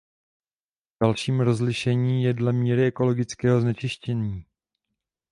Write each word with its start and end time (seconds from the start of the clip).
Dalším 1.03 1.39
rozlišení 1.39 2.23
je 2.23 2.33
dle 2.33 2.53
míry 2.53 2.85
ekologického 2.87 3.61
znečištění. 3.61 4.45